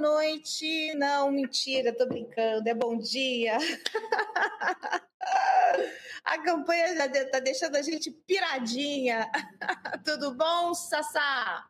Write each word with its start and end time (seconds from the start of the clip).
noite. 0.00 0.94
Não, 0.94 1.30
mentira, 1.30 1.96
tô 1.96 2.06
brincando, 2.06 2.68
é 2.68 2.74
bom 2.74 2.96
dia. 2.96 3.58
A 6.24 6.42
campanha 6.42 6.96
já 6.96 7.06
está 7.06 7.40
deixando 7.40 7.76
a 7.76 7.82
gente 7.82 8.10
piradinha. 8.10 9.30
Tudo 10.04 10.34
bom, 10.34 10.74
Sassá? 10.74 11.68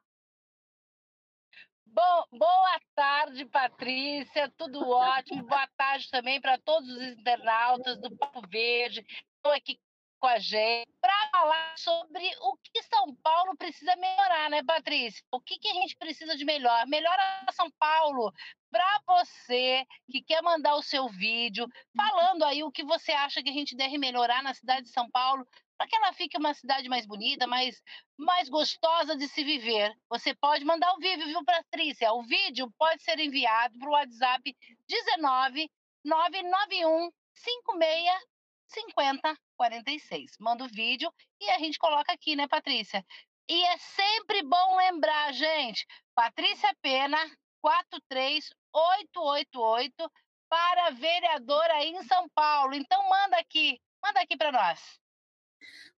Bom, 1.87 2.25
boa 2.33 2.81
tarde, 2.95 3.45
Patrícia. 3.47 4.53
Tudo 4.57 4.89
ótimo. 4.89 5.45
Boa 5.45 5.69
tarde 5.77 6.09
também 6.11 6.41
para 6.41 6.59
todos 6.59 6.89
os 6.89 7.03
internautas 7.03 8.01
do 8.01 8.17
Papo 8.17 8.43
Verde. 8.49 9.05
Estou 9.37 9.53
aqui 9.53 9.79
com 10.21 10.27
a 10.27 10.39
gente 10.39 10.89
para 11.01 11.31
falar 11.31 11.75
sobre 11.79 12.31
o 12.43 12.57
que 12.59 12.83
São 12.83 13.15
Paulo 13.17 13.57
precisa 13.57 13.97
melhorar, 13.97 14.51
né, 14.51 14.63
Patrícia? 14.63 15.25
O 15.33 15.41
que, 15.41 15.59
que 15.59 15.69
a 15.69 15.75
gente 15.75 15.97
precisa 15.97 16.37
de 16.37 16.45
melhor? 16.45 16.87
Melhora 16.87 17.47
São 17.53 17.71
Paulo 17.73 18.33
para 18.71 19.01
você 19.07 19.85
que 20.11 20.23
quer 20.23 20.43
mandar 20.43 20.77
o 20.77 20.83
seu 20.83 21.09
vídeo 21.09 21.67
falando 21.97 22.45
aí 22.45 22.63
o 22.63 22.71
que 22.71 22.85
você 22.85 23.13
acha 23.13 23.43
que 23.43 23.49
a 23.51 23.53
gente 23.53 23.75
deve 23.75 23.97
melhorar 23.99 24.43
na 24.43 24.55
cidade 24.55 24.83
de 24.83 24.93
São 24.93 25.11
Paulo 25.11 25.45
para 25.77 25.89
que 25.89 25.97
ela 25.97 26.13
fique 26.13 26.37
uma 26.37 26.53
cidade 26.53 26.91
mais 26.91 27.07
bonita, 27.07 27.47
mais, 27.47 27.83
mais 28.19 28.51
gostosa 28.51 29.17
de 29.17 29.27
se 29.27 29.43
viver. 29.43 29.91
Você 30.11 30.35
pode 30.35 30.63
mandar 30.63 30.93
o 30.93 30.99
vídeo, 30.99 31.27
viu, 31.27 31.43
Patrícia? 31.43 32.13
O 32.13 32.23
vídeo 32.23 32.71
pode 32.79 33.03
ser 33.03 33.19
enviado 33.19 33.79
para 33.79 33.89
o 33.89 33.93
WhatsApp 33.93 34.55
19 34.87 35.71
991 36.05 37.11
56 37.33 38.30
50 38.71 39.37
46. 39.57 40.33
Manda 40.41 40.65
o 40.65 40.69
vídeo 40.69 41.13
e 41.41 41.49
a 41.51 41.59
gente 41.59 41.79
coloca 41.79 42.13
aqui, 42.13 42.35
né, 42.35 42.49
Patrícia? 42.49 43.07
E 43.49 43.65
é 43.67 43.79
sempre 43.79 44.43
bom 44.43 44.77
lembrar, 44.77 45.33
gente, 45.33 45.87
Patrícia 46.15 46.75
Pena, 46.81 47.19
43888, 47.61 50.11
para 50.49 50.91
vereadora 50.91 51.85
em 51.85 52.03
São 52.05 52.29
Paulo. 52.31 52.75
Então 52.75 53.09
manda 53.09 53.37
aqui, 53.39 53.81
manda 54.03 54.21
aqui 54.21 54.37
para 54.37 54.53
nós. 54.53 55.01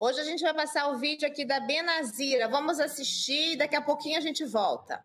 Hoje 0.00 0.20
a 0.20 0.24
gente 0.24 0.42
vai 0.42 0.54
passar 0.54 0.88
o 0.88 0.98
vídeo 0.98 1.28
aqui 1.28 1.44
da 1.44 1.60
Benazira. 1.60 2.48
Vamos 2.48 2.80
assistir 2.80 3.52
e 3.52 3.56
daqui 3.56 3.76
a 3.76 3.82
pouquinho 3.82 4.18
a 4.18 4.20
gente 4.20 4.44
volta. 4.44 5.04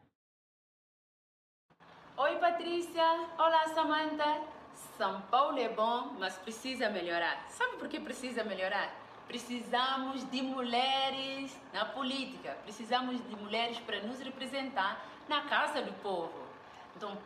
Oi, 2.18 2.40
Patrícia. 2.40 3.06
Olá, 3.38 3.68
Samantha. 3.76 4.56
São 4.97 5.22
Paulo 5.22 5.59
é 5.59 5.70
bom, 5.70 6.16
mas 6.20 6.38
precisa 6.38 6.89
melhorar. 6.89 7.45
Sabe 7.50 7.78
por 7.78 7.88
que 7.88 8.00
precisa 8.00 8.44
melhorar? 8.44 8.94
Precisamos 9.28 10.30
de 10.30 10.42
mulheres 10.42 11.56
na 11.73 11.84
política, 11.86 12.58
precisamos 12.64 13.19
de 13.28 13.36
mulheres 13.36 13.78
para 13.80 14.00
nos 14.02 14.19
representar 14.19 15.03
na 15.28 15.42
casa 15.42 15.81
do 15.81 15.92
povo. 16.02 16.47
Então, 16.95 17.17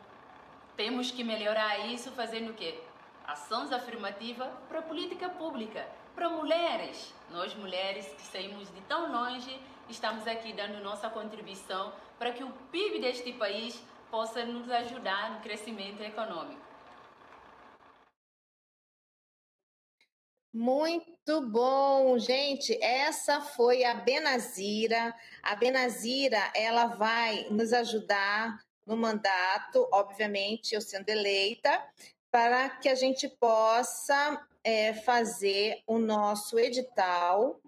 temos 0.76 1.12
que 1.12 1.24
melhorar 1.24 1.86
isso 1.88 2.12
fazendo 2.12 2.52
o 2.52 2.54
quê? 2.54 2.80
Ações 3.26 3.72
afirmativas 3.72 4.50
para 4.68 4.82
política 4.82 5.30
pública, 5.30 5.88
para 6.16 6.30
mulheres. 6.30 7.14
Nós, 7.30 7.54
mulheres 7.54 8.08
que 8.08 8.22
saímos 8.22 8.74
de 8.74 8.82
tão 8.82 9.12
longe, 9.12 9.60
estamos 9.88 10.26
aqui 10.26 10.54
dando 10.54 10.84
nossa 10.84 11.10
contribuição 11.10 11.94
para 12.18 12.32
que 12.32 12.44
o 12.44 12.52
PIB 12.72 13.00
deste 13.00 13.32
país 13.34 13.82
possa 14.10 14.44
nos 14.44 14.70
ajudar 14.70 15.32
no 15.32 15.40
crescimento 15.42 16.02
econômico. 16.02 16.62
Muito 20.54 21.40
bom, 21.50 22.20
gente. 22.20 22.78
Essa 22.84 23.40
foi 23.40 23.86
a 23.86 23.94
Benazira. 23.94 25.16
A 25.42 25.56
Benazira, 25.56 26.52
ela 26.54 26.88
vai 26.88 27.48
nos 27.50 27.72
ajudar 27.72 28.60
no 28.86 28.98
mandato, 28.98 29.88
obviamente, 29.94 30.76
eu 30.76 30.82
sendo 30.82 31.08
eleita, 31.08 31.82
para 32.30 32.70
que 32.70 32.90
a 32.90 32.96
gente 32.96 33.30
possa 33.30 34.46
é, 34.62 34.94
fazer 34.94 35.82
o 35.88 35.98
nosso 35.98 36.60
edital. 36.60 37.62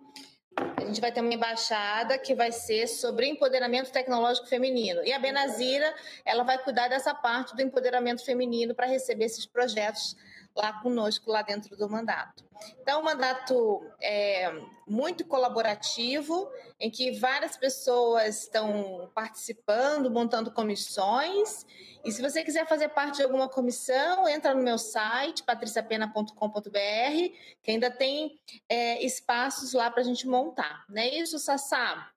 A 0.75 0.83
gente 0.83 0.99
vai 0.99 1.11
ter 1.11 1.21
uma 1.21 1.33
embaixada 1.33 2.17
que 2.17 2.35
vai 2.35 2.51
ser 2.51 2.87
sobre 2.87 3.27
empoderamento 3.27 3.93
tecnológico 3.93 4.47
feminino. 4.47 5.01
E 5.05 5.13
a 5.13 5.19
Benazira, 5.19 5.95
ela 6.25 6.43
vai 6.43 6.61
cuidar 6.61 6.89
dessa 6.89 7.13
parte 7.13 7.55
do 7.55 7.61
empoderamento 7.61 8.25
feminino 8.25 8.75
para 8.75 8.87
receber 8.87 9.25
esses 9.25 9.45
projetos 9.45 10.17
lá 10.55 10.73
conosco, 10.81 11.31
lá 11.31 11.41
dentro 11.41 11.75
do 11.75 11.89
mandato. 11.89 12.43
Então, 12.81 13.01
um 13.01 13.03
mandato 13.03 13.81
é, 14.01 14.51
muito 14.87 15.25
colaborativo, 15.25 16.49
em 16.79 16.89
que 16.89 17.11
várias 17.11 17.57
pessoas 17.57 18.43
estão 18.43 19.11
participando, 19.13 20.09
montando 20.11 20.51
comissões. 20.51 21.65
E 22.05 22.11
se 22.11 22.21
você 22.21 22.43
quiser 22.43 22.67
fazer 22.67 22.89
parte 22.89 23.17
de 23.17 23.23
alguma 23.23 23.49
comissão, 23.49 24.27
entra 24.27 24.53
no 24.53 24.61
meu 24.61 24.77
site, 24.77 25.43
patriciapena.com.br, 25.43 26.69
que 27.61 27.71
ainda 27.71 27.89
tem 27.89 28.39
é, 28.69 29.03
espaços 29.03 29.73
lá 29.73 29.89
para 29.89 30.01
a 30.01 30.05
gente 30.05 30.27
montar. 30.27 30.85
Não 30.87 31.01
é 31.01 31.07
isso, 31.07 31.39
Sassá? 31.39 32.13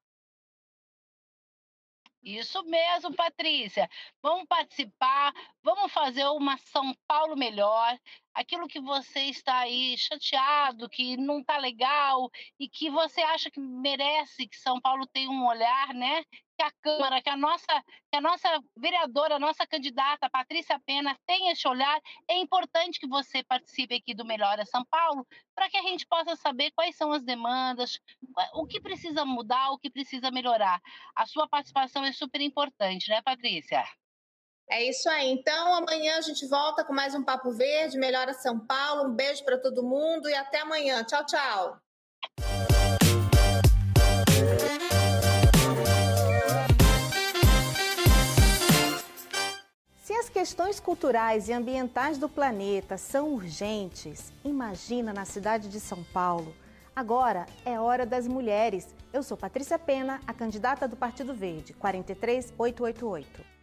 Isso 2.26 2.60
mesmo, 2.64 3.14
Patrícia. 3.14 3.88
Vamos 4.20 4.48
participar, 4.48 5.32
vamos 5.62 5.92
fazer 5.92 6.24
uma 6.26 6.58
São 6.58 6.92
Paulo 7.06 7.36
melhor. 7.36 7.96
Aquilo 8.36 8.68
que 8.68 8.80
você 8.80 9.20
está 9.20 9.60
aí 9.60 9.96
chateado, 9.96 10.90
que 10.90 11.16
não 11.16 11.40
está 11.40 11.56
legal 11.56 12.30
e 12.60 12.68
que 12.68 12.90
você 12.90 13.22
acha 13.22 13.50
que 13.50 13.58
merece 13.58 14.46
que 14.46 14.56
São 14.58 14.78
Paulo 14.78 15.06
tenha 15.06 15.30
um 15.30 15.46
olhar, 15.46 15.94
né? 15.94 16.22
que 16.56 16.62
a 16.62 16.70
Câmara, 16.82 17.22
que 17.22 17.28
a 17.28 17.36
nossa, 17.36 17.84
que 18.10 18.16
a 18.16 18.20
nossa 18.20 18.48
vereadora, 18.76 19.36
a 19.36 19.38
nossa 19.38 19.66
candidata, 19.66 20.30
Patrícia 20.30 20.80
Pena, 20.86 21.16
tenha 21.26 21.52
esse 21.52 21.68
olhar. 21.68 22.00
É 22.28 22.36
importante 22.38 22.98
que 22.98 23.06
você 23.06 23.44
participe 23.44 23.94
aqui 23.94 24.14
do 24.14 24.24
Melhora 24.24 24.64
São 24.64 24.84
Paulo, 24.86 25.26
para 25.54 25.68
que 25.68 25.76
a 25.76 25.82
gente 25.82 26.06
possa 26.06 26.34
saber 26.36 26.70
quais 26.72 26.96
são 26.96 27.12
as 27.12 27.22
demandas, 27.22 27.98
o 28.54 28.66
que 28.66 28.80
precisa 28.80 29.24
mudar, 29.24 29.70
o 29.70 29.78
que 29.78 29.90
precisa 29.90 30.30
melhorar. 30.30 30.80
A 31.14 31.26
sua 31.26 31.48
participação 31.48 32.04
é 32.04 32.12
super 32.12 32.40
importante, 32.40 33.10
né, 33.10 33.20
Patrícia? 33.22 33.84
É 34.68 34.82
isso 34.82 35.08
aí. 35.08 35.30
Então, 35.30 35.74
amanhã 35.74 36.18
a 36.18 36.20
gente 36.20 36.44
volta 36.46 36.84
com 36.84 36.92
mais 36.92 37.14
um 37.14 37.22
Papo 37.22 37.52
Verde, 37.52 37.96
Melhora 37.96 38.32
São 38.32 38.58
Paulo. 38.58 39.08
Um 39.08 39.14
beijo 39.14 39.44
para 39.44 39.58
todo 39.58 39.82
mundo 39.82 40.28
e 40.28 40.34
até 40.34 40.60
amanhã. 40.60 41.04
Tchau, 41.04 41.24
tchau. 41.24 41.78
Se 50.02 50.12
as 50.12 50.28
questões 50.28 50.80
culturais 50.80 51.48
e 51.48 51.52
ambientais 51.52 52.18
do 52.18 52.28
planeta 52.28 52.98
são 52.98 53.34
urgentes, 53.34 54.32
imagina 54.44 55.12
na 55.12 55.24
cidade 55.24 55.68
de 55.68 55.78
São 55.78 56.02
Paulo. 56.12 56.52
Agora 56.94 57.46
é 57.64 57.78
hora 57.78 58.04
das 58.04 58.26
mulheres. 58.26 58.92
Eu 59.12 59.22
sou 59.22 59.36
Patrícia 59.36 59.78
Pena, 59.78 60.20
a 60.26 60.34
candidata 60.34 60.88
do 60.88 60.96
Partido 60.96 61.32
Verde, 61.34 61.72
43888. 61.74 63.55